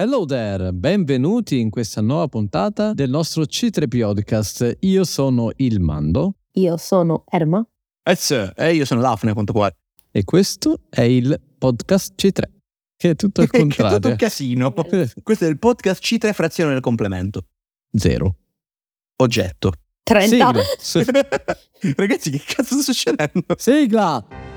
[0.00, 4.76] Hello there, benvenuti in questa nuova puntata del nostro C3 Podcast.
[4.82, 6.34] Io sono il Mando.
[6.52, 7.66] Io sono Erma.
[8.04, 9.76] Eh e io sono Daphne, a quanto pare.
[10.12, 12.42] E questo è il podcast C3,
[12.96, 13.96] che è tutto al contrario.
[13.96, 14.72] è tutto un casino.
[15.20, 17.46] questo è il podcast C3 frazione del complemento.
[17.90, 18.36] Zero.
[19.16, 19.72] Oggetto.
[20.04, 20.62] 30.
[20.78, 21.12] Sigla.
[21.96, 23.42] Ragazzi, che cazzo sta succedendo?
[23.56, 24.47] Sigla!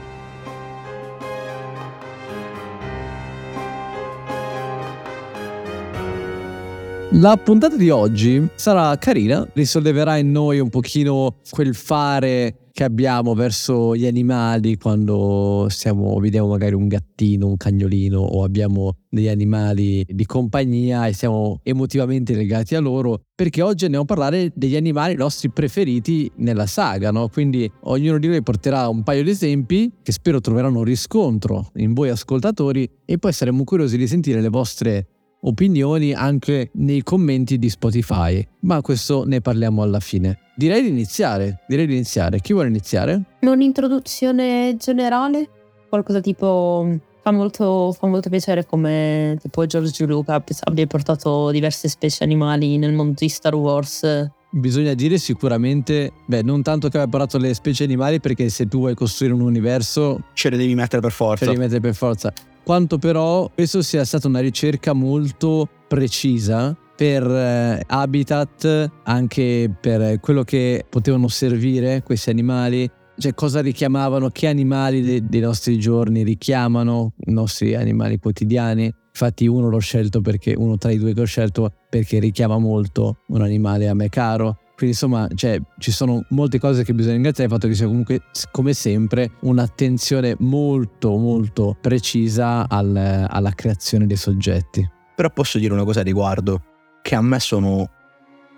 [7.16, 13.34] La puntata di oggi sarà carina, risolleverà in noi un pochino quel fare che abbiamo
[13.34, 20.06] verso gli animali quando siamo, vediamo magari un gattino, un cagnolino o abbiamo degli animali
[20.08, 25.16] di compagnia e siamo emotivamente legati a loro, perché oggi andiamo a parlare degli animali
[25.16, 27.28] nostri preferiti nella saga, no?
[27.28, 32.08] Quindi ognuno di noi porterà un paio di esempi che spero troveranno riscontro in voi
[32.08, 35.08] ascoltatori e poi saremo curiosi di sentire le vostre
[35.42, 40.40] opinioni anche nei commenti di Spotify, ma questo ne parliamo alla fine.
[40.56, 42.40] Direi di iniziare, direi di iniziare.
[42.40, 43.22] Chi vuole iniziare?
[43.42, 45.50] Un'introduzione generale?
[45.90, 47.00] Qualcosa tipo...
[47.24, 52.94] Fa molto, fa molto piacere come tipo George Lucas abbia portato diverse specie animali nel
[52.94, 57.86] mondo di Star Wars Bisogna dire sicuramente, beh, non tanto che abbia portato le specie
[57.86, 61.46] animali, perché se tu vuoi costruire un universo, ce le devi mettere per forza.
[61.46, 66.76] Ce le devi mettere per forza quanto però questo sia stata una ricerca molto precisa
[66.96, 74.48] per eh, habitat, anche per quello che potevano servire questi animali, cioè cosa richiamavano, che
[74.48, 78.94] animali de- dei nostri giorni richiamano i nostri animali quotidiani.
[79.14, 83.24] Infatti uno l'ho scelto perché, uno tra i due che ho scelto perché richiama molto
[83.28, 87.48] un animale a me caro quindi insomma cioè, ci sono molte cose che bisogna ringraziare,
[87.48, 94.18] il fatto che sia comunque come sempre un'attenzione molto molto precisa al, alla creazione dei
[94.18, 94.90] soggetti.
[95.16, 96.64] Però posso dire una cosa a riguardo,
[97.04, 97.88] che a me sono,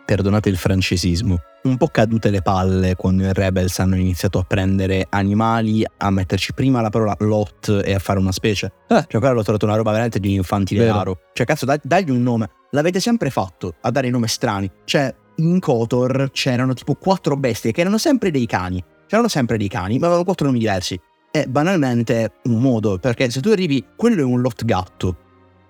[0.06, 5.08] perdonate il francesismo, un po' cadute le palle quando i Rebels hanno iniziato a prendere
[5.10, 8.72] animali, a metterci prima la parola lot e a fare una specie.
[8.88, 9.04] Eh.
[9.10, 11.20] Cioè, quella l'ho trovato una roba veramente di un infantile raro.
[11.34, 12.50] Cioè, cazzo, dagli un nome.
[12.72, 14.72] L'avete sempre fatto a dare nomi strani.
[14.86, 18.84] Cioè, in Kotor c'erano tipo quattro bestie che erano sempre dei cani.
[19.08, 21.00] C'erano sempre dei cani, ma avevano quattro nomi diversi.
[21.32, 25.18] È banalmente un modo, perché se tu arrivi, quello è un lot gatto.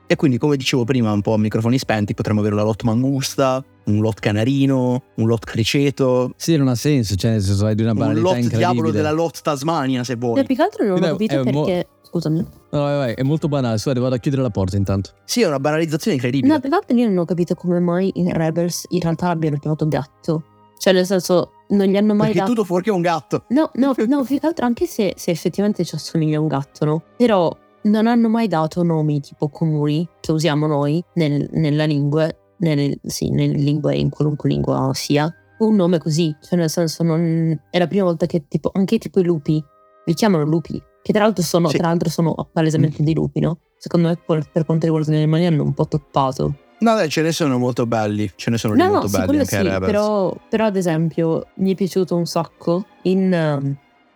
[0.05, 3.63] E quindi, come dicevo prima, un po' a microfoni spenti, potremmo avere una lot mangusta,
[3.85, 6.33] un lot canarino, un lot criceto.
[6.35, 9.11] Sì, non ha senso, cioè nel senso hai di una banalità Un lot diavolo della
[9.11, 10.39] lot Tasmania, se vuoi.
[10.39, 11.51] E più che altro non ho capito perché...
[11.51, 12.45] Mo- Scusami.
[12.69, 13.79] No, vai, vai, è molto banale.
[13.81, 15.13] Guarda, vado a chiudere la porta intanto.
[15.25, 16.53] Sì, è una banalizzazione incredibile.
[16.53, 19.57] No, più che altro io non ho capito come mai i Rebels in realtà abbiano
[19.57, 20.43] chiamato gatto.
[20.77, 22.51] Cioè, nel senso, non gli hanno mai Perché dato...
[22.51, 23.45] tutto fuorché è un gatto.
[23.49, 26.85] No, no, no, più che altro anche se, se effettivamente ci assomiglia a un gatto,
[26.85, 27.03] no?
[27.17, 32.99] Però non hanno mai dato nomi tipo comuni che usiamo noi nel, nella lingua, nelle,
[33.03, 35.33] sì, nelle lingue, in qualunque lingua sia.
[35.59, 37.57] Un nome così, cioè nel senso non...
[37.69, 39.63] È la prima volta che tipo, anche tipo i lupi,
[40.05, 40.81] li chiamano lupi.
[41.01, 41.77] Che tra l'altro sono, sì.
[41.77, 43.05] tra l'altro sono palesemente mm.
[43.05, 43.59] dei lupi, no?
[43.77, 46.55] Secondo me per, per quanto riguarda gli animali hanno un po' toppato.
[46.79, 48.29] No, dai, ce ne sono molto belli.
[48.35, 51.75] Ce ne sono no, molto no, belli anche sì, però, però, ad esempio, mi è
[51.75, 53.75] piaciuto un sacco in uh,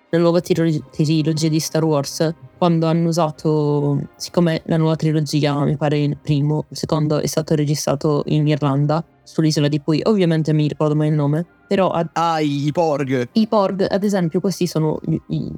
[0.09, 2.33] la nuova trilogia di Star Wars.
[2.57, 7.53] Quando hanno usato, siccome la nuova trilogia, mi pare il primo, il secondo è stato
[7.53, 11.91] registrato in Irlanda, sull'isola di Pui, ovviamente mi ricordo mai il nome, però...
[11.91, 13.29] Ad, ah, i porg.
[13.33, 15.17] I porg, ad esempio, questi sono gli,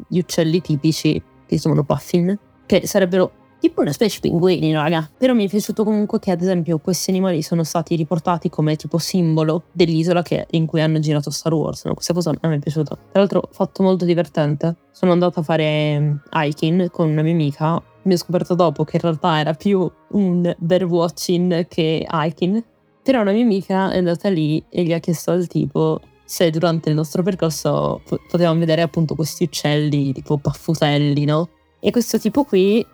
[0.10, 5.10] gli uccelli tipici che chiamano puffin, che sarebbero tipo una specie di pinguini, raga.
[5.18, 8.98] Però mi è piaciuto comunque che, ad esempio, questi animali sono stati riportati come tipo
[8.98, 11.86] simbolo dell'isola che, in cui hanno girato Star Wars.
[11.86, 11.94] No?
[11.94, 12.96] Questa cosa me è piaciuta.
[12.96, 14.76] Tra l'altro, fatto molto divertente.
[14.92, 17.82] Sono andata a fare mm, hiking con una mia amica.
[18.04, 22.64] Mi ho scoperto dopo che in realtà era più un bear watching che hiking
[23.10, 26.90] però una mia amica è andata lì e gli ha chiesto al tipo se durante
[26.90, 31.50] il nostro percorso potevamo vedere appunto questi uccelli tipo paffutelli, no?
[31.80, 32.86] E questo tipo qui,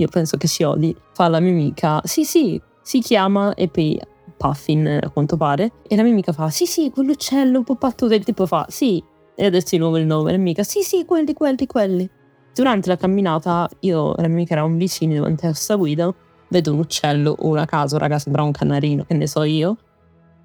[0.00, 4.00] io penso che si odi, fa alla mia amica, sì sì, si chiama e poi
[4.36, 8.14] Puffin a quanto pare, e la mia amica fa, sì sì, quell'uccello un po' pattuto,
[8.14, 9.02] il tipo fa, sì,
[9.34, 12.08] e adesso di nuovo il nome, la mia amica, sì sì, quelli, quelli, quelli.
[12.52, 16.12] Durante la camminata io e la mia amica eravamo vicini davanti a questa guida
[16.50, 19.76] vedo un uccello, una caso, raga, sembra un canarino, che ne so io.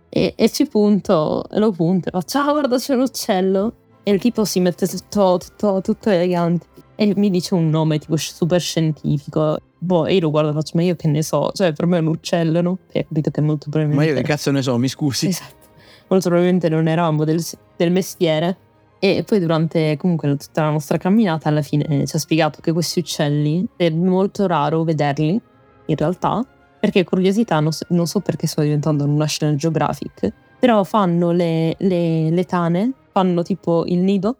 [0.09, 3.73] E, e ci punto, e lo punto, e faccio, ciao, guarda, c'è un uccello.
[4.03, 6.67] E il tipo si mette tutto, tutto, tutto elegante.
[6.95, 9.57] E mi dice un nome tipo super scientifico.
[9.77, 11.99] Boh, io lo guardo e faccio, ma io che ne so, cioè per me è
[11.99, 12.77] un uccello, no?
[12.91, 14.11] E ho capito che molto probabilmente...
[14.11, 15.27] Ma io che cazzo ne so, mi scusi.
[15.27, 15.67] Esatto.
[16.07, 17.43] Molto probabilmente non eravamo del,
[17.75, 18.57] del mestiere.
[18.99, 22.99] E poi durante comunque tutta la nostra camminata alla fine ci ha spiegato che questi
[22.99, 25.39] uccelli è molto raro vederli
[25.87, 26.43] in realtà,
[26.79, 31.75] perché curiosità, non so, non so perché sto diventando un National Geographic, però fanno le,
[31.77, 34.37] le, le tane, fanno tipo il nido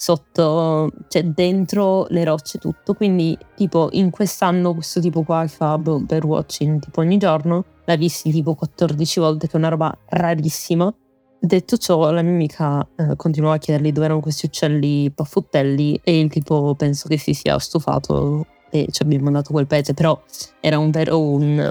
[0.00, 5.76] sotto, cioè dentro le rocce tutto, quindi tipo in quest'anno questo tipo qua che fa
[5.76, 10.94] boh, watching tipo ogni giorno, l'ha visti tipo 14 volte che è una roba rarissima.
[11.40, 16.20] Detto ciò, la mia amica eh, continuava a chiedergli dove erano questi uccelli paffuttelli e
[16.20, 20.20] il tipo penso che si sia stufato e ci abbiamo mandato quel pezzo, però
[20.60, 21.70] era un vero un,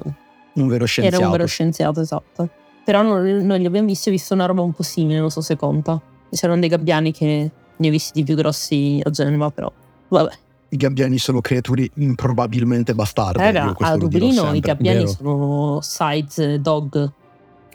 [0.56, 1.16] un vero scienziato.
[1.16, 2.50] Era un vero scienziato, esatto.
[2.84, 5.40] Però noi, noi li abbiamo visti e visto una roba un po' simile, non so
[5.40, 6.02] se conta.
[6.30, 9.72] C'erano dei gabbiani che ne ho visti più grossi a Genova, però
[10.10, 10.32] vabbè.
[10.70, 13.52] I gabbiani sono creature improbabilmente bastarde.
[13.52, 15.10] Raga, a Dublino i gabbiani Vero.
[15.12, 17.12] sono size dog.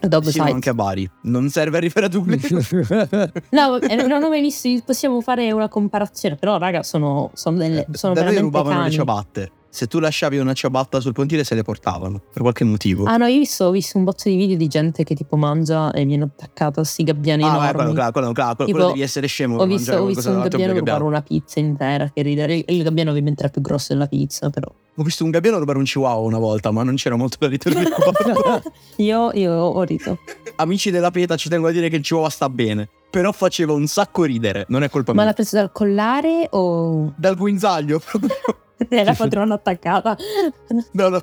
[0.03, 0.51] Dog sì, size.
[0.51, 1.09] anche a Bari.
[1.23, 2.61] Non serve a riferire a Dublino.
[3.51, 3.79] no,
[4.09, 4.69] non ho mai visto.
[4.85, 6.35] Possiamo fare una comparazione.
[6.37, 7.87] Però, raga, sono, sono delle.
[7.89, 8.91] Eh, sono da noi rubavano cani.
[8.91, 13.07] le ciabatte se tu lasciavi una ciabatta sul pontile se le portavano per qualche motivo.
[13.07, 16.05] Ah no, io ho visto, un botto di video di gente che tipo mangia e
[16.05, 17.73] viene attaccata a sti gabbiani ah, enormi.
[17.73, 19.57] quello, quello, quello, quello, tipo, quello devi essere scemo.
[19.57, 22.63] Ho visto, ho visto un gabbiano rubare una pizza intera, che ridere.
[22.69, 24.71] Il gabbiano ovviamente era più grosso della pizza, però.
[24.97, 27.89] Ho visto un gabbiano rubare un chihuahua una volta, ma non c'era molto da ritornare.
[28.97, 30.19] io, io ho rito.
[30.57, 33.87] Amici della Peta, ci tengo a dire che il chihuahua sta bene però faceva un
[33.87, 35.23] sacco ridere, non è colpa Ma mia.
[35.25, 37.13] Ma l'ha preso dal collare o...
[37.15, 38.35] Dal guinzaglio proprio.
[38.89, 40.17] È la padrona attaccata.
[40.93, 41.21] No, no,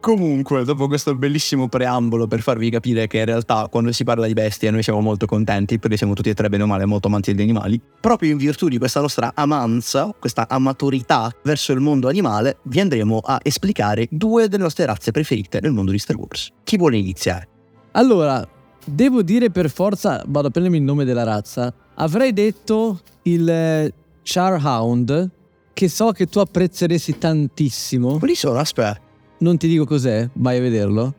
[0.00, 4.32] Comunque, dopo questo bellissimo preambolo per farvi capire che in realtà quando si parla di
[4.32, 7.34] bestie noi siamo molto contenti perché siamo tutti e tre bene o male molto amanti
[7.34, 12.60] degli animali, proprio in virtù di questa nostra amanza, questa amatorità verso il mondo animale,
[12.62, 16.48] vi andremo a esplicare due delle nostre razze preferite nel mondo di Star Wars.
[16.64, 17.46] Chi vuole iniziare?
[17.92, 18.42] Allora,
[18.82, 23.92] devo dire per forza, vado a prendermi il nome della razza, avrei detto il eh,
[24.22, 25.30] Charhound
[25.80, 28.18] che so che tu apprezzeresti tantissimo.
[28.18, 28.58] Quali sono?
[28.58, 29.00] Aspetta.
[29.38, 31.14] Non ti dico cos'è, vai a vederlo.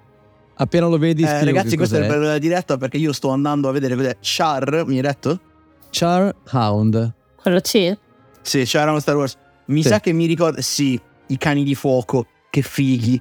[0.54, 2.06] Appena lo vedi, eh, ragazzi, questo cos'è.
[2.06, 4.18] è bello della diretta perché io sto andando a vedere cos'è.
[4.22, 5.40] Char, mi hai detto?
[5.90, 7.14] Char Hound.
[7.42, 7.98] Quello C?
[8.44, 9.36] Sì, Char Hound Star Wars.
[9.66, 9.88] Mi sì.
[9.90, 10.62] sa che mi ricorda.
[10.62, 12.28] Sì, i cani di fuoco.
[12.52, 13.20] Che fighi.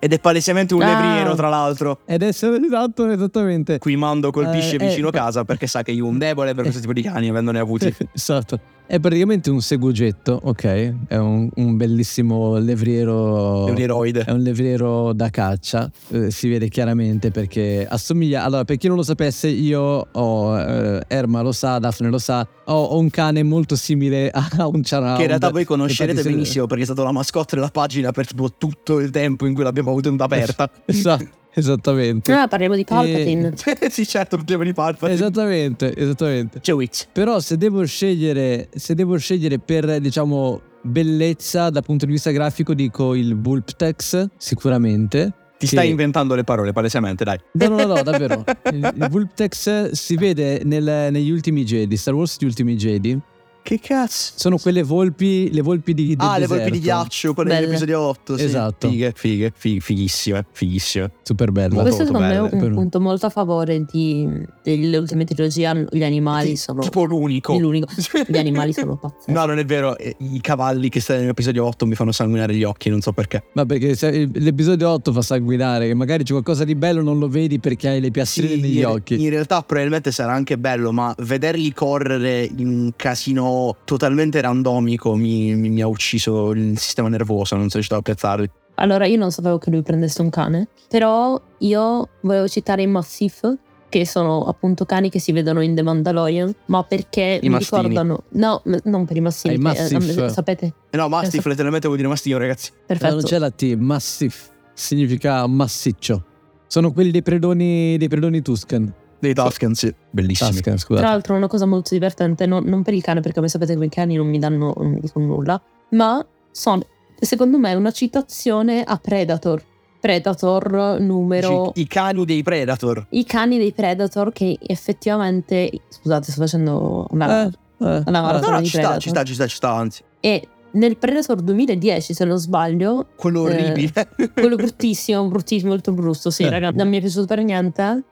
[0.00, 0.86] Ed è palesemente un ah.
[0.86, 2.00] levriero, tra l'altro.
[2.06, 3.78] Ed è esatto, esattamente.
[3.78, 6.64] Qui Mando colpisce eh, vicino eh, casa perché sa che io ho un debole per
[6.64, 7.94] questo tipo di cani, avendone avuti.
[8.12, 8.78] esatto.
[8.90, 10.94] È praticamente un segugetto, ok?
[11.06, 13.66] È un, un bellissimo levriero.
[13.66, 14.24] Levrieroide.
[14.24, 15.88] È un levriero da caccia.
[16.08, 18.42] Eh, si vede chiaramente perché assomiglia.
[18.42, 20.58] Allora, per chi non lo sapesse, io ho.
[20.58, 22.44] Eh, Erma lo sa, Daphne lo sa.
[22.64, 25.18] Ho, ho, un cane molto simile a un Charhound.
[25.18, 28.52] Che in realtà voi conoscerete benissimo perché è stato la mascotte della pagina per tipo
[28.58, 30.68] tutto il tempo in cui l'abbiamo avuto in aperta.
[30.84, 31.38] esatto.
[31.52, 32.32] Esattamente.
[32.32, 33.54] Ah, parliamo di Palpatine.
[33.80, 33.90] E...
[33.90, 35.12] sì, certo, parliamo di Palpatine.
[35.12, 36.60] Esattamente, esattamente.
[36.60, 37.08] C'è Wix.
[37.12, 42.74] Però se devo scegliere, se devo scegliere per, diciamo, bellezza dal punto di vista grafico,
[42.74, 45.34] dico il Vulptex, sicuramente.
[45.58, 45.72] Ti che...
[45.72, 47.38] stai inventando le parole, palesemente, dai.
[47.52, 48.44] No, no, no, davvero.
[48.72, 53.20] il, il Vulptex si vede nel, negli ultimi Jedi, Star Wars Gli ultimi Jedi
[53.62, 54.32] che cazzo?
[54.36, 57.60] Sono quelle volpi, le volpi di, Ah, le volpi di ghiaccio, quelle Belle.
[57.60, 58.36] dell'episodio 8.
[58.36, 58.44] Sì.
[58.44, 58.88] Esatto.
[58.88, 61.10] Fighe, fighe, fighe, fighissime, fighissime.
[61.22, 61.80] Super bello.
[61.80, 64.28] Questo secondo me è un punto molto a favore di,
[64.62, 65.86] delle ultime trilogie.
[65.90, 66.80] Gli animali sono.
[66.80, 67.56] Tipo l'unico.
[67.58, 67.88] l'unico.
[68.26, 69.32] Gli animali sono pazzeschi.
[69.32, 69.96] No, non è vero.
[69.98, 73.44] I cavalli che stanno nell'episodio 8 mi fanno sanguinare gli occhi, non so perché.
[73.52, 73.96] Ma perché
[74.34, 78.00] l'episodio 8 fa sanguinare, che magari c'è qualcosa di bello, non lo vedi perché hai
[78.00, 79.22] le piastrine sì, negli in, occhi.
[79.22, 83.49] In realtà, probabilmente sarà anche bello, ma vederli correre in un casino
[83.84, 87.98] totalmente totalmente randomico mi, mi, mi, ha ucciso il sistema nervoso, non sono riuscito a
[87.98, 88.50] apprezzarli.
[88.74, 93.56] Allora, io non sapevo che lui prendesse un cane, però io volevo citare i Massif,
[93.88, 97.82] che sono appunto cani che si vedono in The Mandalorian, ma perché I mi mastini.
[97.82, 98.22] ricordano...
[98.30, 100.74] No, non per i massini, ah, eh, sapete?
[100.90, 102.70] Eh no, Mastiff letteralmente vuol dire mastino, ragazzi.
[102.86, 103.14] Perfetto.
[103.14, 106.24] non c'è la T, Massif significa massiccio.
[106.66, 108.92] Sono quelli dei predoni, dei predoni Tuscan.
[109.20, 109.94] Dei Tuscan, sì.
[110.10, 110.50] Bellissimi.
[110.50, 111.00] Tuscan, scusate.
[111.00, 113.88] Tra l'altro una cosa molto divertente, non, non, per il cane perché come sapete quei
[113.88, 115.60] cani non mi danno non nulla,
[115.90, 116.82] ma sono
[117.20, 119.62] secondo me una citazione a Predator.
[120.00, 121.72] Predator numero...
[121.74, 123.06] I cani dei Predator.
[123.10, 125.70] I cani dei Predator che effettivamente...
[125.88, 127.44] Scusate, sto facendo una...
[127.44, 127.50] Eh,
[127.80, 130.02] eh, una maratona no, di ci sta, ci sta, ci sta, ci sta, anzi.
[130.20, 133.08] E nel Predator 2010, se non sbaglio...
[133.14, 134.08] Quello orribile.
[134.16, 136.48] Eh, quello bruttissimo, bruttissimo, molto brutto, sì, Eh.
[136.48, 138.02] raga, non mi è piaciuto per niente.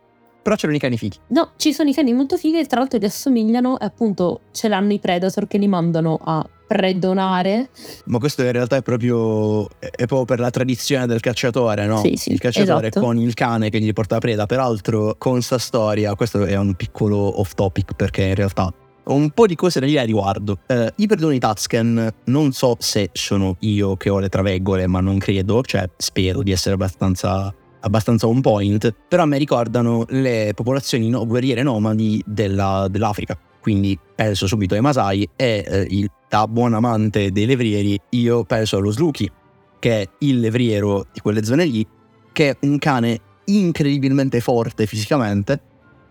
[0.49, 1.19] Però c'erano i cani fighi.
[1.27, 4.69] No, ci sono i cani molto fighi e tra l'altro li assomigliano e appunto ce
[4.69, 7.69] l'hanno i Predator che li mandano a predonare.
[8.07, 11.99] Ma questo in realtà è proprio, è proprio per la tradizione del cacciatore, no?
[11.99, 13.05] Sì, sì, il cacciatore esatto.
[13.05, 14.47] con il cane che gli porta preda.
[14.47, 18.73] Peraltro, con sta storia, questo è un piccolo off topic perché in realtà
[19.05, 20.61] Ho un po' di cose da dire a riguardo.
[20.67, 25.19] Eh, I pedoni Tatsken non so se sono io che ho le traveggole, ma non
[25.19, 31.27] credo, cioè spero di essere abbastanza abbastanza on point, però me ricordano le popolazioni no,
[31.27, 33.39] guerriere nomadi della, dell'Africa.
[33.61, 38.77] Quindi penso subito ai Masai e eh, il, da buon amante dei levrieri io penso
[38.79, 39.31] allo Sluki,
[39.79, 41.87] che è il levriero di quelle zone lì,
[42.33, 45.61] che è un cane incredibilmente forte fisicamente,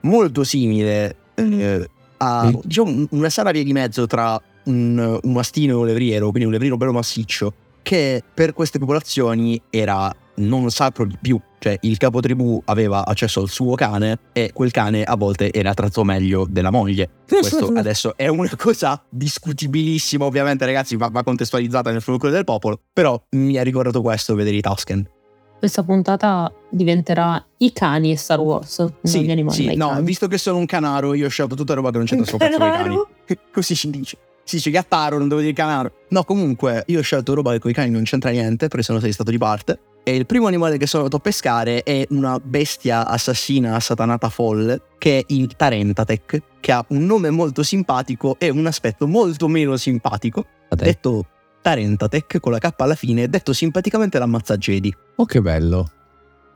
[0.01, 5.75] molto simile eh, a diciamo, una sana via di mezzo tra un, un mastino e
[5.75, 11.17] un levriero, quindi un levriero bello massiccio, che per queste popolazioni era non sacro di
[11.19, 11.39] più.
[11.59, 16.03] Cioè, il capotribù aveva accesso al suo cane e quel cane a volte era tratto
[16.03, 17.09] meglio della moglie.
[17.27, 22.79] Questo adesso è una cosa discutibilissima, ovviamente, ragazzi, va, va contestualizzata nel fulcro del popolo.
[22.93, 25.09] Però mi ha ricordato questo vedere i Tusken.
[25.57, 28.77] Questa puntata diventerà i cani e Star Wars.
[28.77, 30.05] non Sì, gli animali, sì, no, cani.
[30.05, 32.57] visto che sono un canaro, io ho scelto tutta roba che non c'entra con i
[32.57, 32.97] cani.
[33.51, 34.17] Così si dice.
[34.43, 35.91] Si dice gattaro, non devo dire canaro.
[36.09, 38.99] No, comunque, io ho scelto roba che con i cani non c'entra niente, perché sono
[38.99, 39.79] sei stato di parte.
[40.07, 44.81] E il primo animale che sono andato a pescare è una bestia assassina assatanata folle,
[44.97, 49.75] che è il Tarentatek, che ha un nome molto simpatico e un aspetto molto meno
[49.75, 50.45] simpatico.
[50.69, 51.25] Detto
[51.61, 54.95] Tarentatek con la K alla fine, detto simpaticamente l'ammazza Jedi.
[55.17, 55.91] Oh, che bello.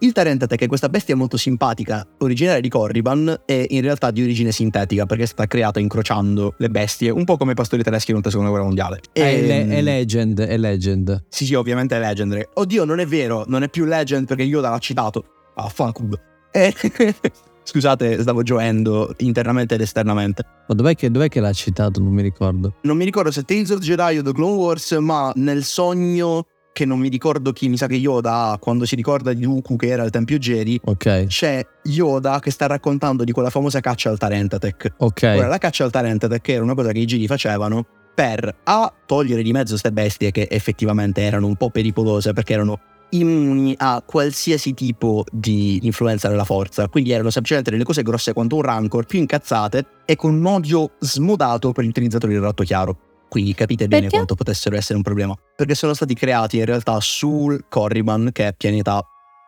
[0.03, 4.51] Il Tarentate, è questa bestia molto simpatica, originaria di Corriban, è in realtà di origine
[4.51, 8.29] sintetica perché è stata creata incrociando le bestie, un po' come i pastori tedeschi durante
[8.29, 8.99] la seconda guerra mondiale.
[9.13, 11.25] È, Ehm, le- è legend, è legend.
[11.29, 12.43] Sì, sì, ovviamente è Legendary.
[12.51, 15.23] Oddio, non è vero, non è più Legend perché Yoda l'ha citato.
[15.55, 16.19] Ah, fanculo.
[16.51, 16.73] Eh,
[17.63, 20.43] Scusate, stavo gioendo internamente ed esternamente.
[20.67, 22.01] Ma dov'è che, dov'è che l'ha citato?
[22.01, 22.73] Non mi ricordo.
[22.81, 26.85] Non mi ricordo se Tales of Jedi o The Clone Wars, ma nel sogno che
[26.85, 30.03] non mi ricordo chi mi sa che Yoda quando si ricorda di Dooku che era
[30.03, 34.93] al Tempio Jedi, Ok, c'è Yoda che sta raccontando di quella famosa caccia al Tarentatech.
[34.97, 35.33] ok.
[35.37, 38.93] Ora, la caccia al Tarentatech era una cosa che i Jedi facevano per A.
[39.05, 42.79] togliere di mezzo queste bestie che effettivamente erano un po' pericolose perché erano
[43.13, 48.55] immuni a qualsiasi tipo di influenza della forza, quindi erano semplicemente delle cose grosse quanto
[48.55, 52.97] un rancor, più incazzate e con un odio smodato per gli utilizzatori del ratto chiaro.
[53.31, 54.15] Quindi capite bene Perché?
[54.17, 55.33] quanto potessero essere un problema.
[55.55, 59.01] Perché sono stati creati in realtà sul Corriban, che è pianeta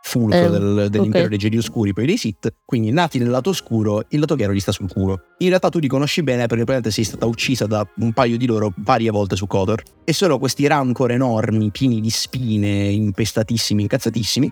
[0.06, 1.30] fulcro Eh, del- dell'impero ok.
[1.30, 4.60] dei Jedi Oscuri, poi dei Sith, quindi nati nel lato oscuro, il lato chiaro gli
[4.62, 5.20] sta sul culo.
[5.40, 8.46] In realtà tu li conosci bene perché probabilmente sei stata uccisa da un paio di
[8.46, 9.84] loro varie volte su Kotor.
[10.06, 14.50] E sono questi rancor enormi, pieni di spine, impestatissimi, incazzatissimi.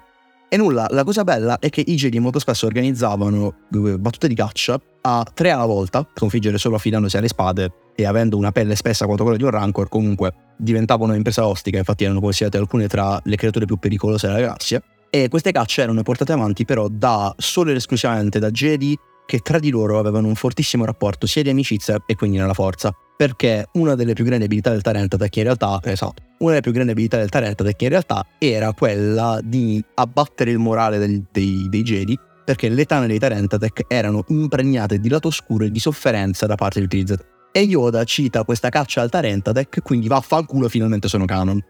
[0.49, 4.35] E nulla, la cosa bella è che i Jedi molto spesso organizzavano eh, battute di
[4.35, 7.71] caccia a tre alla volta, sconfiggere solo affidandosi alle spade
[8.01, 12.03] e avendo una pelle spessa quanto quella di un rancor, comunque diventavano un'impresa ostica, infatti
[12.03, 14.81] erano considerate alcune tra le creature più pericolose della galassia.
[15.09, 19.59] E queste cacce erano portate avanti però da solo ed esclusivamente da Jedi che tra
[19.59, 22.93] di loro avevano un fortissimo rapporto sia di amicizia e quindi nella forza.
[23.15, 26.91] Perché una delle più grandi abilità del Tarentatech in realtà, esatto, una delle più grandi
[26.91, 32.17] abilità del Tarentatech in realtà era quella di abbattere il morale del- dei, dei Jedi
[32.43, 36.79] perché le tane dei Tarentatech erano impregnate di lato oscuro e di sofferenza da parte
[36.79, 37.29] degli utilizzatori.
[37.51, 41.61] E Yoda cita questa caccia al Tarentatech, quindi vaffanculo finalmente sono canon.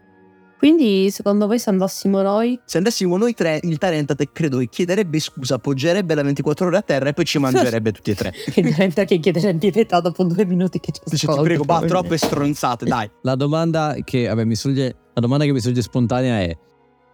[0.62, 5.20] Quindi, secondo voi, se andassimo noi, Se andassimo noi tre, il Tarentatech credo che chiederebbe
[5.20, 8.32] scusa, appoggerebbe la 24 ore a terra e poi ci mangerebbe tutti e tre.
[8.54, 11.88] che diventa che chiedere di pietà dopo due minuti che ci Dice, ti prego, probabilmente.
[11.88, 13.10] troppe stronzate, dai.
[13.24, 16.56] La domanda che, vabbè, mi sorge, la domanda che mi sorge spontanea è: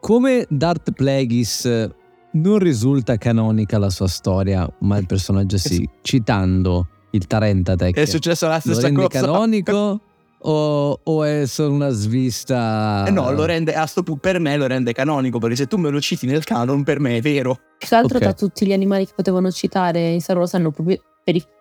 [0.01, 1.89] come Darth Plagueis eh,
[2.33, 8.47] non risulta canonica la sua storia, ma il personaggio sì, citando il Tarentatech, È successa
[8.47, 9.19] la lo stessa rende cosa.
[9.21, 9.99] canonico
[10.39, 13.05] o, o è solo una svista?
[13.07, 15.77] Eh no, lo rende, a sto punto per me lo rende canonico, perché se tu
[15.77, 17.55] me lo citi nel canon, per me è vero.
[17.77, 18.23] Più che altro Ok.
[18.23, 21.01] tra tutti gli animali che potevano citare in Star Wars hanno proprio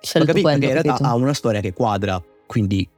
[0.01, 0.43] scelto capito?
[0.43, 0.59] quello.
[0.59, 1.09] Perché in realtà capito?
[1.09, 2.89] ha una storia che quadra, quindi...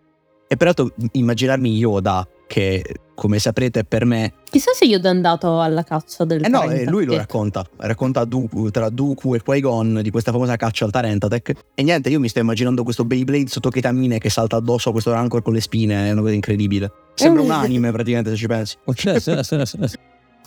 [0.50, 2.82] E peraltro immaginarmi Yoda, che
[3.14, 4.32] come saprete per me...
[4.50, 8.24] Chissà se Yoda è andato alla caccia del Eh no, eh, lui lo racconta, racconta
[8.24, 11.52] Dooku, tra Dooku e Qui-Gon di questa famosa caccia al Tarentatech.
[11.74, 15.12] E niente, io mi sto immaginando questo Beyblade sotto ketamine che salta addosso a questo
[15.12, 16.90] Rancor con le spine, è una cosa incredibile.
[17.14, 18.76] Sembra un anime praticamente se ci pensi.
[18.94, 19.98] Sì, sì, sì, sì.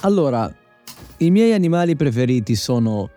[0.02, 0.54] Allora,
[1.18, 3.10] i miei animali preferiti sono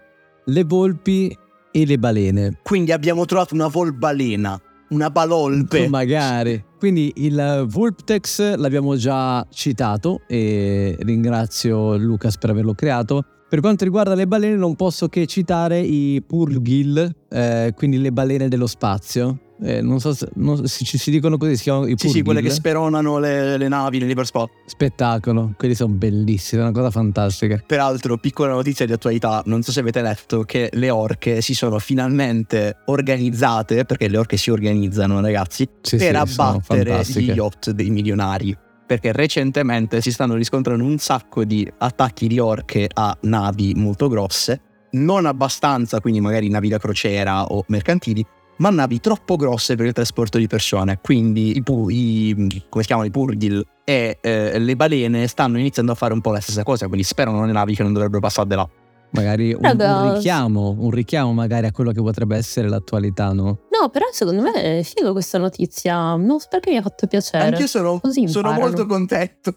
[0.45, 1.37] le volpi
[1.71, 2.59] e le balene.
[2.63, 4.61] Quindi abbiamo trovato una volbalena,
[4.91, 5.87] una balolpe.
[5.89, 6.73] Magari.
[6.85, 13.25] Quindi il Vulptex l'abbiamo già citato e ringrazio Lucas per averlo creato.
[13.49, 18.49] Per quanto riguarda le balene non posso che citare i Purgil, eh, quindi le balene
[18.49, 21.95] dello spazio, Eh, non so se non- si, ci- si dicono così, si chiamano i
[21.97, 24.51] Sì, sì, quelle che speronano le, le navi nell'hyperspot.
[24.67, 27.63] Spettacolo, quelli sono bellissimi, è una cosa fantastica.
[27.67, 31.79] Peraltro, piccola notizia di attualità, non so se avete letto che le orche si sono
[31.79, 37.91] finalmente organizzate, perché le orche si organizzano ragazzi, Sì, per sì, abbattere gli yacht dei
[37.91, 38.57] milionari.
[38.87, 44.61] Perché recentemente si stanno riscontrando un sacco di attacchi di orche a navi molto grosse,
[44.93, 48.25] non abbastanza, quindi magari navi da crociera o mercantili,
[48.57, 50.99] ma navi troppo grosse per il trasporto di persone.
[51.03, 52.35] Quindi i, pu- i-
[52.69, 56.31] come si chiamano i purghil e eh, le balene stanno iniziando a fare un po'
[56.33, 58.69] la stessa cosa, quindi sperano le navi che non dovrebbero passare da là.
[59.11, 63.61] Magari un, un richiamo, un richiamo magari a quello che potrebbe essere l'attualità, no?
[63.81, 66.17] No, però secondo me è figo questa notizia.
[66.17, 67.45] Non so perché mi ha fatto piacere.
[67.45, 68.73] Anch'io sono, Così sono imparano.
[68.75, 69.57] molto contento.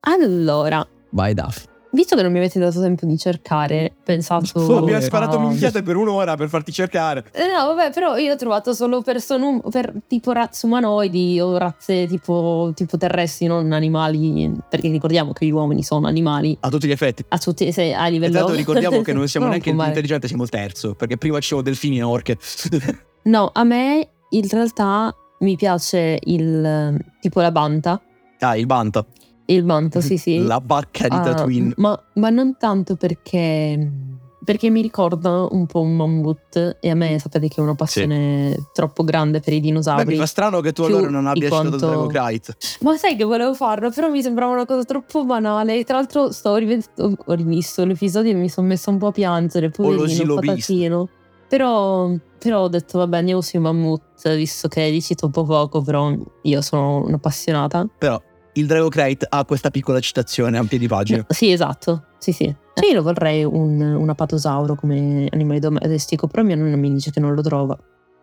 [0.00, 1.68] Allora, Vai Daf.
[1.92, 4.58] Visto che non mi avete dato tempo di cercare, pensato.
[4.60, 7.24] Oh, Abbiamo sparato a- minchiate per un'ora per farti cercare.
[7.32, 12.06] Eh, No, vabbè, però io ho trovato solo persone per tipo razze umanoidi o razze
[12.06, 14.52] tipo, tipo terrestri, non animali.
[14.68, 16.56] Perché ricordiamo che gli uomini sono animali.
[16.60, 17.24] A tutti gli effetti.
[17.28, 18.38] A tutti, se, a E livello.
[18.38, 19.88] tanto ricordiamo che non siamo neanche il più male.
[19.88, 20.94] intelligente, siamo il terzo.
[20.94, 22.36] Perché prima ci sono delfini e orche.
[23.22, 28.00] No, a me in realtà mi piace il tipo la banta.
[28.38, 29.04] ah, il banta.
[29.50, 30.42] Il banta, sì, sì.
[30.42, 31.72] La vacca di Ah, Tatooine.
[31.76, 33.90] ma, ma non tanto perché.
[34.42, 38.56] Perché mi ricorda un po' un mammut e a me sapete che è una passione
[38.72, 40.06] troppo grande per i Beh, dinosauri.
[40.06, 42.56] mi fa strano che tu allora non abbia di scelto quanto- Drago Kite.
[42.80, 45.84] Ma sai che volevo farlo, però mi sembrava una cosa troppo banale.
[45.84, 49.68] Tra l'altro sto rive- ho rivisto l'episodio e mi sono messa un po' a piangere,
[49.70, 51.08] poverino, sì, patatino.
[51.46, 55.82] Però, però ho detto, vabbè, andiamo sui mammut, visto che li cito un po' poco,
[55.82, 57.86] però io sono un'appassionata.
[57.98, 58.20] Però
[58.60, 61.24] il Drago Kite ha questa piccola citazione a piedi pagina.
[61.28, 62.44] Sì, esatto, sì, sì.
[62.74, 67.10] Cioè io lo vorrei un, un apatosauro come animale domestico, però mia nonna mi dice
[67.10, 67.76] che non lo trova.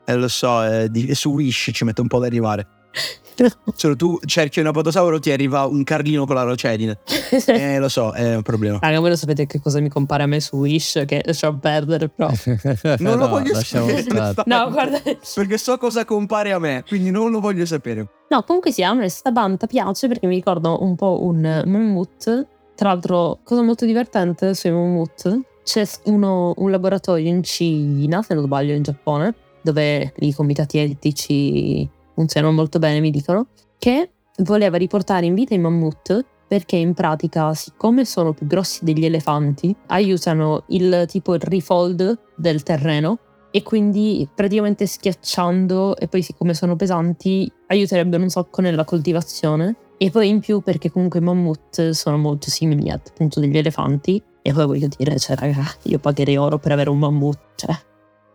[0.06, 2.68] Eh, lo so, eh, di- su Wish ci mette un po' ad arrivare.
[3.76, 6.98] Solo tu cerchi un apatosauro, ti arriva un carlino con la rocedine.
[7.48, 8.80] Eh, lo so, è un problema.
[8.82, 12.10] Raga, voi lo sapete che cosa mi compare a me su Wish, che lasciamo perdere,
[12.10, 12.30] però...
[13.00, 14.06] Non lo No, voglio sapere.
[14.46, 15.00] No, guarda...
[15.36, 18.08] Perché so cosa compare a me, quindi non lo voglio sapere.
[18.30, 22.48] No, comunque sia, a me sta banda piace perché mi ricordo un po' un mammut.
[22.76, 28.44] Tra l'altro, cosa molto divertente sui mammut, c'è uno- un laboratorio in Cina, se non
[28.44, 35.28] sbaglio in Giappone, dove i comitati etici funzionano molto bene, mi dicono, che voleva riportare
[35.28, 41.06] in vita i mammut perché in pratica, siccome sono più grossi degli elefanti, aiutano il
[41.08, 43.20] tipo il refold del terreno
[43.52, 49.76] e quindi praticamente schiacciando e poi siccome sono pesanti aiuterebbero un sacco nella coltivazione.
[50.00, 54.22] E poi in più perché comunque i mammut sono molto simili appunto degli elefanti.
[54.42, 57.76] E poi voglio dire cioè raga io pagherei oro per avere un mammut cioè.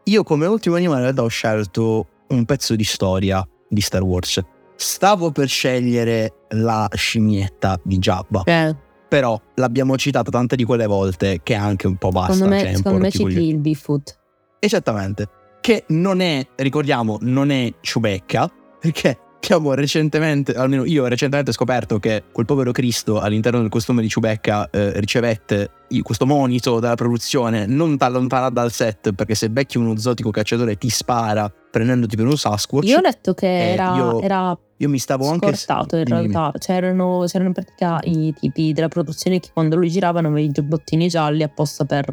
[0.05, 4.41] Io come ultimo animale ho scelto un pezzo di storia di Star Wars.
[4.77, 8.77] Stavo per scegliere la scimmietta di Jabba, eh,
[9.09, 12.35] però l'abbiamo citata tante di quelle volte che anche un po' basta.
[12.35, 13.49] secondo cioè, me, po' secondo me rotti i ci coglioni.
[13.49, 14.19] il Bigfoot
[14.59, 15.29] Esattamente.
[15.61, 21.99] Che non è, ricordiamo, non è Ciubecca, perché abbiamo recentemente, almeno io ho recentemente scoperto
[21.99, 25.71] che quel povero Cristo all'interno del costume di Ciubecca eh, ricevette
[26.03, 30.77] questo monito dalla produzione non da lontana dal set, perché se becchi uno zotico cacciatore
[30.77, 32.87] ti spara prendendoti per un Sasquatch.
[32.87, 35.47] io ho letto che Eh, era, io era Io mi stavo anche...
[35.47, 36.05] in dimmi.
[36.05, 40.51] realtà c'erano, c'erano in pratica i tipi della produzione che quando lui giravano aveva i
[40.51, 42.07] giubbottini gialli apposta per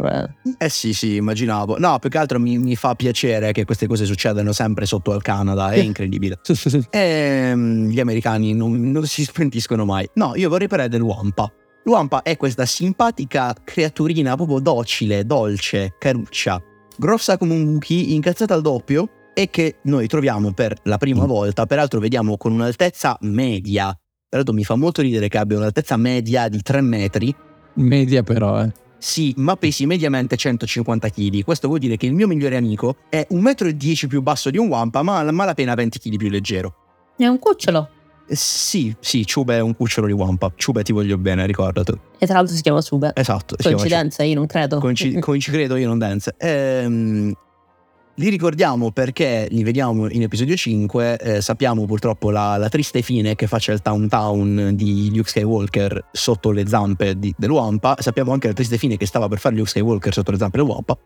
[0.45, 1.77] eh, Eh sì, sì, immaginavo.
[1.77, 5.21] No, più che altro mi, mi fa piacere che queste cose succedano sempre sotto al
[5.21, 6.39] Canada, è incredibile.
[6.89, 10.07] E mm, gli americani non, non si spentiscono mai.
[10.15, 11.51] No, io vorrei parlare dell'Uampa.
[11.83, 16.61] L'Uampa è questa simpatica creaturina proprio docile, dolce, caruccia,
[16.97, 19.09] grossa come un buchi, incazzata al doppio
[19.41, 23.97] e che noi troviamo per la prima volta, peraltro vediamo con un'altezza media.
[24.27, 27.33] Peraltro mi fa molto ridere che abbia un'altezza media di 3 metri.
[27.75, 28.71] Media però, eh.
[28.97, 31.43] Sì, ma pesi mediamente 150 kg.
[31.43, 34.67] Questo vuol dire che il mio migliore amico è 1,10 m più basso di un
[34.67, 36.75] Wampa, ma a malapena 20 kg più leggero.
[37.15, 37.89] è un cucciolo
[38.27, 40.51] Eh, Sì, sì, Ciube è un cucciolo di Wampa.
[40.55, 41.93] Ciube ti voglio bene, ricordati.
[42.19, 43.55] e tra l'altro si chiama Sube Esatto.
[43.61, 44.81] coincidenza io non credo Ciube.
[44.81, 46.35] Coinci- coinci credo io non dance.
[46.37, 47.33] Ehm,
[48.19, 51.17] li ricordiamo perché li vediamo in episodio 5.
[51.17, 56.07] eh, sappiamo purtroppo la, la triste fine che faccia il Town Town di Luke Skywalker
[56.11, 57.95] sotto le zampe di, dell'Uampa.
[57.97, 60.97] Sappiamo anche la triste fine che stava per fare Luke Skywalker sotto le zampe dell'Uampa.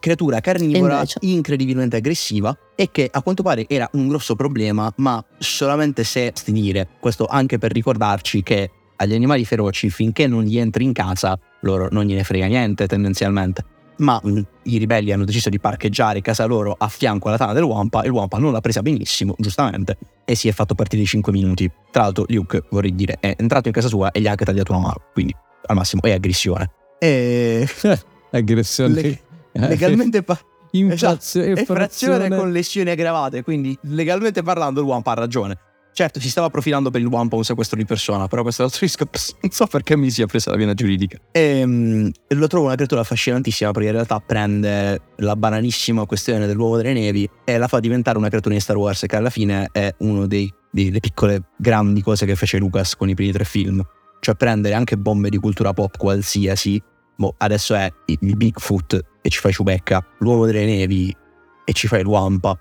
[0.00, 1.18] creatura carnivora invece?
[1.22, 6.88] incredibilmente aggressiva e che a quanto pare era un grosso problema, ma solamente se stinire.
[6.98, 11.86] Questo anche per ricordarci che agli animali feroci, finché non gli entri in casa, loro
[11.92, 13.78] non gliene frega niente tendenzialmente.
[14.00, 17.62] Ma mh, i ribelli hanno deciso di parcheggiare casa loro a fianco alla tana del
[17.62, 21.32] Wampa, il Wampa non l'ha presa benissimo, giustamente, e si è fatto partire i 5
[21.32, 21.70] minuti.
[21.90, 24.72] Tra l'altro Luke, vorrei dire, è entrato in casa sua e gli ha anche tagliato
[24.72, 25.34] una mano, quindi
[25.66, 26.70] al massimo è aggressione.
[26.98, 27.66] E
[28.32, 29.00] Aggressione.
[29.00, 29.20] Le-
[29.52, 30.38] legalmente pa-
[30.72, 32.28] Infrazio- Esatto, infrazione.
[32.36, 35.58] con lesioni aggravate, quindi legalmente parlando il Wampa ha ragione.
[35.92, 38.86] Certo, si stava profilando per il Wampa un sequestro di persona, però questo è l'altro
[38.86, 39.36] discorso.
[39.42, 41.18] Non so perché mi sia presa la vena giuridica.
[41.32, 41.64] E
[42.28, 47.28] lo trovo una creatura affascinantissima perché in realtà prende la banalissima questione dell'uomo delle nevi
[47.44, 51.00] e la fa diventare una creatura in Star Wars che alla fine è una delle
[51.00, 53.82] piccole grandi cose che fece Lucas con i primi tre film.
[54.20, 56.80] Cioè prendere anche bombe di cultura pop qualsiasi,
[57.16, 61.14] boh, adesso è il Bigfoot e ci fai Chewbacca, l'uomo delle nevi
[61.64, 62.58] e ci fai il Wampa.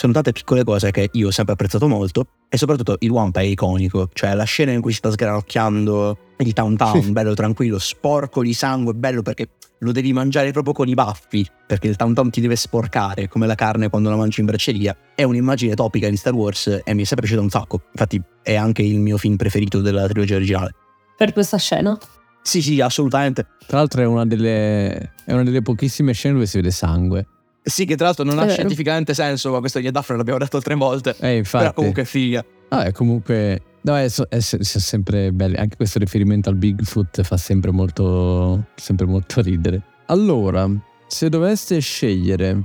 [0.00, 3.42] Sono tante piccole cose che io ho sempre apprezzato molto e soprattutto il Wampa è
[3.42, 8.40] iconico, cioè la scena in cui si sta sgranocchiando di Town Town, bello tranquillo, sporco
[8.40, 12.30] di sangue, bello perché lo devi mangiare proprio con i baffi, perché il Town Town
[12.30, 14.96] ti deve sporcare come la carne quando la mangi in bracceria.
[15.14, 17.82] È un'immagine topica di Star Wars e mi è sempre piaciuto un sacco.
[17.92, 20.74] Infatti è anche il mio film preferito della trilogia originale.
[21.14, 21.98] Per questa scena.
[22.40, 23.48] Sì, sì, assolutamente.
[23.66, 27.26] Tra l'altro è una delle, è una delle pochissime scene dove si vede sangue.
[27.62, 28.56] Sì, che tra l'altro non ha È vero.
[28.56, 31.14] scientificamente senso, ma questo di Daphne l'abbiamo detto tre volte.
[31.20, 31.64] Eh, infatti.
[31.64, 32.44] Però comunque è figa.
[32.68, 33.62] Vabbè, comunque.
[33.82, 35.58] No, è, è è sempre bello.
[35.58, 39.82] Anche questo riferimento al Bigfoot fa sempre molto, sempre molto ridere.
[40.06, 40.68] Allora,
[41.06, 42.62] se doveste scegliere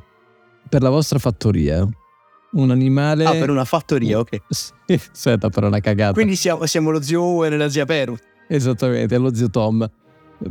[0.67, 1.87] per la vostra fattoria
[2.55, 3.25] un animale.
[3.25, 4.41] Ah, per una fattoria, ok.
[4.49, 6.13] Sì, aspetta, però una cagata.
[6.13, 8.15] Quindi siamo, siamo lo zio Owen e la zia Peru.
[8.47, 9.89] Esattamente, è lo zio Tom.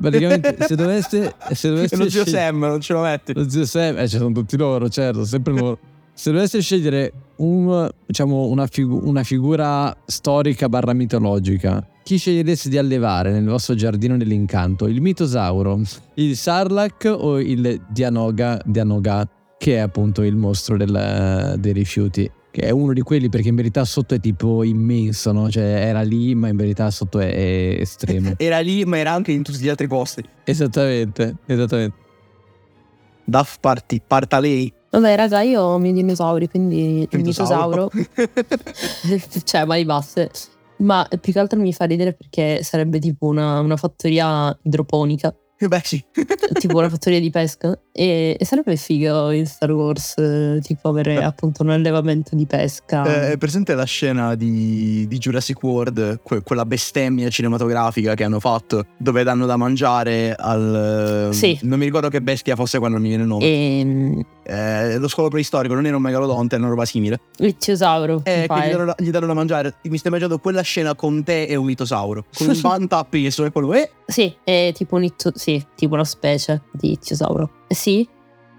[0.00, 1.34] Praticamente, se doveste.
[1.52, 3.32] Se doveste lo zio Sam, non ce lo metti.
[3.34, 5.78] Lo zio Sam, eh, ci sono tutti loro, certo, sempre loro.
[6.12, 12.78] Se doveste scegliere un, diciamo, una, figu- una figura storica barra mitologica, chi scegliereste di
[12.78, 14.86] allevare nel vostro giardino dell'incanto?
[14.86, 15.80] Il mitosauro,
[16.14, 22.30] il Sarlacc o il Dianoga, Dianoga che è appunto il mostro del- dei rifiuti?
[22.54, 25.50] Che è uno di quelli perché in verità sotto è tipo immenso, no?
[25.50, 28.34] Cioè era lì, ma in verità sotto è, è estremo.
[28.38, 30.22] Era lì, ma era anche in tutti gli altri posti.
[30.44, 31.96] esattamente, esattamente.
[33.24, 34.72] Duff parti, parta lei.
[34.88, 37.90] Vabbè, raga, io ho i miei dinosauri, quindi il Mitosauro.
[37.92, 39.22] mitosauro.
[39.42, 40.30] cioè, mai basse.
[40.76, 45.80] Ma più che altro mi fa ridere perché sarebbe tipo una, una fattoria idroponica, Beh,
[45.82, 46.04] sì.
[46.58, 47.78] tipo una fattoria di pesca.
[47.90, 53.04] E, e sarebbe figo in Star Wars, eh, tipo avere appunto un allevamento di pesca.
[53.04, 58.40] Eh, è presente la scena di, di Jurassic World, que- quella bestemmia cinematografica che hanno
[58.40, 61.30] fatto, dove danno da mangiare al...
[61.32, 61.58] Sì.
[61.62, 63.44] Non mi ricordo che bestia fosse quando mi viene il nome.
[63.44, 67.20] E Eh, lo scolo preistorico non era un megalodonte, è una roba simile.
[67.38, 68.20] il tiosauro.
[68.24, 69.76] Eh, che gli danno, gli danno da mangiare.
[69.84, 72.26] Mi stai immaginando quella scena con te e un mitosauro.
[72.36, 73.72] Con un banta appeso e quello...
[73.72, 77.50] Eh, Sì, è tipo, un itto- sì, tipo una specie di ittiosauro.
[77.68, 78.08] Eh, Sì,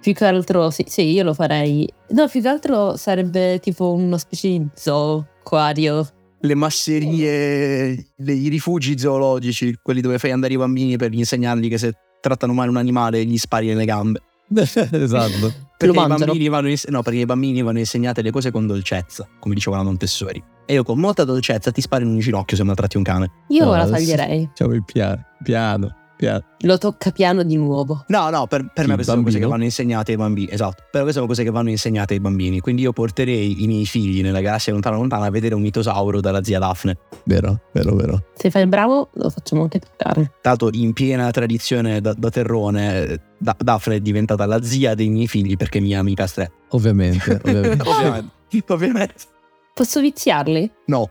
[0.01, 1.87] più che altro, sì, sì, io lo farei.
[2.09, 6.07] No, più che altro sarebbe tipo una specie di zoo, acquario.
[6.39, 11.93] le masserie, i rifugi zoologici, quelli dove fai andare i bambini per insegnargli che se
[12.21, 14.21] trattano male un animale gli spari nelle gambe.
[14.53, 15.53] esatto.
[15.77, 19.27] Perché i, bambini vanno ins- no, perché i bambini vanno insegnate le cose con dolcezza,
[19.39, 20.41] come diceva la Montessori.
[20.67, 23.31] E io con molta dolcezza ti sparo in un ginocchio se maltratti un cane.
[23.49, 24.45] Io No, la taglierei.
[24.47, 26.43] Facciamo il piano, piano, piano.
[26.59, 28.03] Lo tocca piano di nuovo.
[28.07, 29.49] No, no, per, per me queste sono cose che bambino?
[29.49, 30.47] vanno insegnate ai bambini.
[30.51, 32.59] Esatto, però queste sono cose che vanno insegnate ai bambini.
[32.59, 36.43] Quindi io porterei i miei figli nella galassia lontana lontana a vedere un mitosauro dalla
[36.43, 36.97] zia Daphne.
[37.25, 38.25] Vero, vero, vero.
[38.35, 40.33] Se fai il bravo, lo facciamo anche toccare.
[40.41, 45.27] Dato in piena tradizione da, da terrone, Da- Daphne è diventata la zia dei miei
[45.27, 46.51] figli perché mi ami castre.
[46.69, 47.83] Ovviamente, ovviamente.
[47.89, 48.33] Ovviamente.
[48.67, 49.13] Ovviamente.
[49.73, 50.71] Posso viziarli?
[50.85, 51.09] No,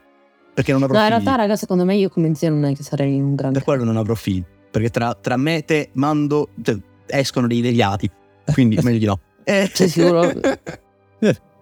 [0.55, 1.19] perché non avrò No, in figli.
[1.23, 3.59] realtà, raga, secondo me io come zia non è che sarei un grande.
[3.59, 4.43] Per quello non avrò figli.
[4.75, 6.49] Perché tra, tra me e te mando.
[6.61, 8.11] cioè, escono dei deviati.
[8.53, 9.21] Quindi meglio di no.
[9.47, 10.33] Eh, Sei sicuro?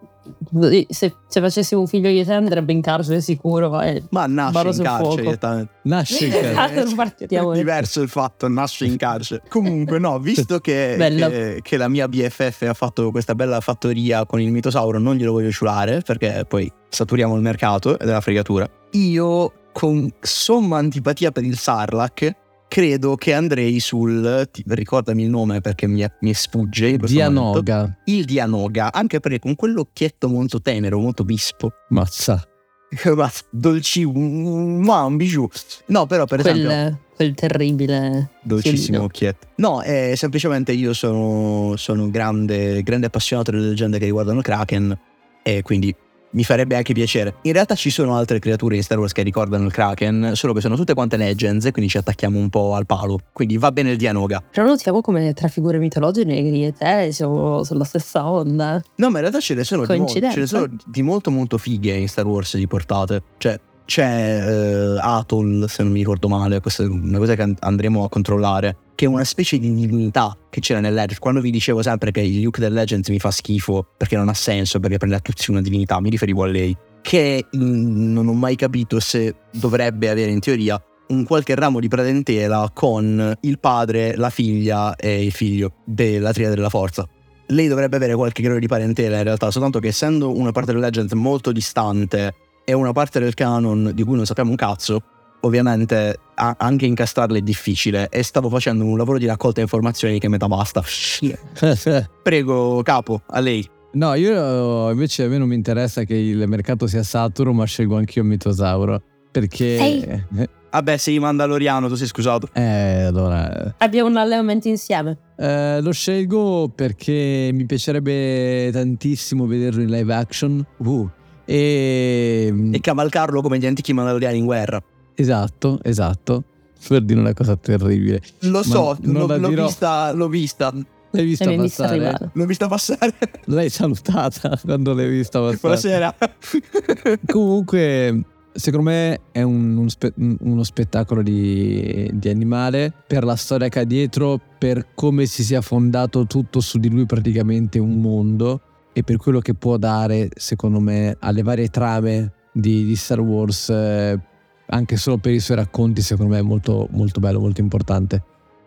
[0.89, 3.69] Se, se facessi un figlio di te andrebbe in carcere sicuro.
[3.69, 4.03] vai.
[4.11, 5.73] Ma nasce in carcere direttamente.
[5.83, 6.55] Nasce in Eh.
[6.55, 7.53] Ah, non partiamo.
[7.53, 9.43] È diverso il fatto, nasce in carcere.
[9.49, 14.41] Comunque, no, visto che, che, che la mia BFF ha fatto questa bella fattoria con
[14.41, 18.67] il mitosauro, non glielo voglio ciulare perché poi saturiamo il mercato ed è una fregatura.
[18.93, 22.37] Io, con somma antipatia per il Sarlacc,
[22.73, 24.49] credo che andrei sul.
[24.51, 26.89] ti- ricordami il nome perché mi, mi sfugge.
[26.89, 27.61] in questo momento.
[27.61, 27.99] Dianoga.
[28.07, 31.71] Il Dianoga, anche perché con quell'occhietto molto tenero, molto bispo.
[31.91, 32.43] Mazza.
[33.15, 35.51] Ma dolci, un, ma un bijou.
[35.87, 36.67] No, però per esempio.
[36.67, 38.31] Quel, quel terribile.
[38.43, 39.49] Dolcissimo occhietto.
[39.57, 44.99] No, è semplicemente io sono, sono un grande, grande appassionato delle leggende che riguardano Kraken
[45.43, 45.95] e quindi
[46.33, 47.35] mi farebbe anche piacere.
[47.43, 50.61] In realtà ci sono altre creature in Star Wars che ricordano il Kraken, solo che
[50.61, 53.19] sono tutte quante legends, quindi ci attacchiamo un po' al palo.
[53.33, 54.43] Quindi va bene il Dianoga.
[54.51, 58.83] Però notiamo come tra figure mitologiche io e te siamo sulla stessa onda.
[58.97, 61.59] No, ma in realtà ce ne sono, di, mo- ce ne sono di molto molto
[61.59, 63.23] fighe in Star Wars di portate.
[63.39, 67.57] Cioè, c'è eh, Atoll, se non mi ricordo male, questa è una cosa che an-
[67.59, 71.19] andremo a controllare, che è una specie di divinità che c'era nel Legends.
[71.19, 74.35] Quando vi dicevo sempre che il Luke del Legends mi fa schifo perché non ha
[74.35, 76.77] senso, perché prende a tutti una divinità, mi riferivo a lei.
[77.01, 81.89] Che mm, non ho mai capito se dovrebbe avere in teoria un qualche ramo di
[81.89, 87.07] parentela con il padre, la figlia e il figlio della triade della forza
[87.53, 90.81] lei dovrebbe avere qualche grado di parentela in realtà, soltanto che essendo una parte del
[90.81, 95.03] Legend molto distante e una parte del canon di cui non sappiamo un cazzo,
[95.41, 100.29] ovviamente a- anche incastrarle è difficile e stavo facendo un lavoro di raccolta informazioni che
[100.29, 100.83] metà basta.
[102.23, 103.69] Prego, capo, a lei.
[103.95, 107.97] no, io invece a me non mi interessa che il mercato sia saturo, ma scelgo
[107.97, 109.03] anch'io mitosauro.
[109.31, 109.77] Perché...
[109.79, 110.25] Ehi.
[110.73, 112.49] Vabbè, sei mandaloriano, tu sei scusato.
[112.55, 113.75] Eh, allora...
[113.77, 115.19] Abbiamo un allenamento insieme.
[115.37, 120.65] eh, lo scelgo perché mi piacerebbe tantissimo vederlo in live action.
[120.79, 121.11] Uh,
[121.45, 122.53] e...
[122.73, 124.83] E cavalcarlo come gli antichi mandaloriani in guerra.
[125.15, 126.43] Esatto, esatto.
[126.89, 128.21] Per dire una cosa terribile.
[128.41, 129.67] Lo so, non l'ho, dirò.
[129.67, 130.73] vista, l'ho vista,
[131.15, 132.05] L'hai vista L'hai vista passare?
[132.07, 132.31] arrivare.
[132.33, 133.15] l'ho vista passare.
[133.47, 135.59] L'hai salutata quando l'hai vista passare?
[135.61, 136.15] Buonasera.
[137.27, 143.69] Comunque, secondo me è un- un spe- uno spettacolo di, di animale per la storia
[143.69, 148.61] che ha dietro, per come si sia fondato tutto su di lui praticamente un mondo
[148.93, 153.71] e per quello che può dare, secondo me, alle varie trame di, di Star Wars,
[153.71, 154.19] eh,
[154.67, 158.23] anche solo per i suoi racconti, secondo me è molto, molto bello, molto importante.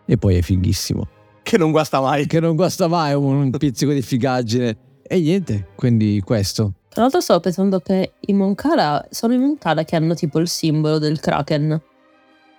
[0.05, 1.07] E poi è fighissimo.
[1.43, 2.25] che non guasta mai.
[2.25, 4.77] Che non guasta mai un, pizzico di figaggine.
[5.03, 6.73] E niente, quindi questo.
[6.89, 10.97] Tra l'altro stavo pensando che i Moncala sono i Moncala che hanno tipo il simbolo
[10.97, 11.81] del Kraken.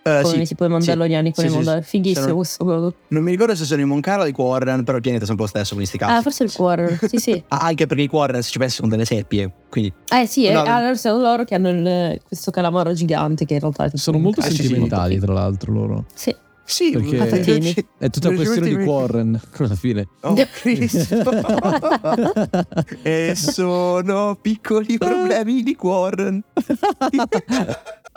[0.07, 0.45] Eh, come sì.
[0.55, 1.87] tipo i Mandaloriani con Sì, i sì, Mandaloriani.
[1.88, 2.92] Fighissimo Sono- questo cosa.
[3.09, 5.45] Non mi ricordo se sono i Moncala o i Quarren, però il pianeta è sempre
[5.45, 6.12] lo stesso con sti cazzi.
[6.12, 6.99] Ah, forse il cuore.
[7.09, 7.45] sì, sì.
[7.49, 9.51] Ah, anche perché i Quarren, se ci pensi, sono delle seppie.
[9.69, 13.55] Quindi, Eh sì, No, eh, allora sono loro che hanno il- questo calamaro gigante che
[13.55, 16.05] in realtà Sono molto sì, sì, sentimentali, tra l'altro, loro.
[16.14, 16.35] Sì.
[16.64, 17.75] sì, Perché- Patatini.
[17.99, 20.09] È tutta Non questione di Warren, alla fine.
[20.23, 21.16] Oh, Cristo.
[23.03, 26.42] e sono piccoli problemi di Quarren.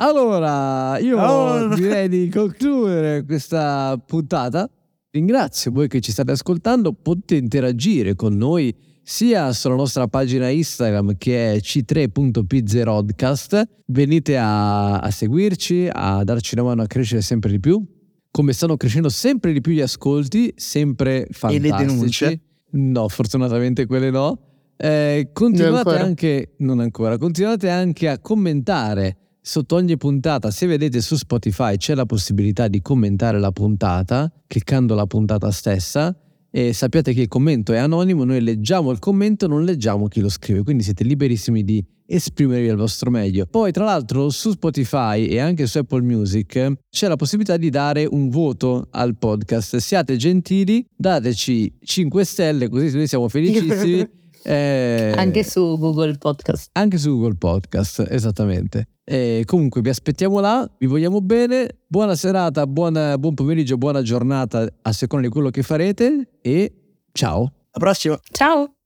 [0.01, 1.73] Allora, io Oh.
[1.75, 4.69] direi di concludere questa puntata.
[5.11, 6.93] Ringrazio voi che ci state ascoltando.
[6.93, 13.63] Potete interagire con noi sia sulla nostra pagina Instagram che è c3.pzrodcast.
[13.87, 17.83] Venite a, a seguirci, a darci una mano a crescere sempre di più.
[18.31, 21.85] Come stanno crescendo sempre di più gli ascolti, sempre fantastici.
[21.85, 22.39] denunce?
[22.71, 24.37] No, fortunatamente quelle no.
[24.77, 26.03] Eh, continuate ancora.
[26.03, 29.17] anche, non ancora, continuate anche a commentare
[29.49, 30.51] sotto ogni puntata.
[30.51, 36.15] Se vedete su Spotify c'è la possibilità di commentare la puntata, cliccando la puntata stessa.
[36.51, 40.29] E sappiate che il commento è anonimo, noi leggiamo il commento, non leggiamo chi lo
[40.29, 43.45] scrive, quindi siete liberissimi di esprimervi al vostro meglio.
[43.45, 48.07] Poi, tra l'altro, su Spotify e anche su Apple Music c'è la possibilità di dare
[48.09, 49.77] un voto al podcast.
[49.77, 54.17] Siate gentili, dateci 5 stelle, così noi siamo felicissimi.
[54.51, 56.69] Eh, Anche su Google Podcast.
[56.73, 58.87] anche su Google Podcast, esattamente.
[59.03, 64.67] E comunque vi aspettiamo là, vi vogliamo bene, buona serata, buona- buon pomeriggio, buona giornata
[64.81, 66.73] a seconda di quello che farete e
[67.11, 67.39] ciao.
[67.41, 68.19] Alla prossima.
[68.31, 68.78] Ciao!